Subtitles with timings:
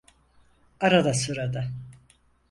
[0.79, 1.67] Arada sırada.